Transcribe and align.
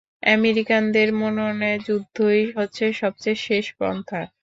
আমেরিকানদের 0.33 1.07
মননে 1.21 1.71
যুদ্ধই 1.87 2.43
হচ্ছে 2.55 2.85
সবচেয়ে 3.01 3.39
শেষ 3.47 3.65
পন্থা। 3.79 4.21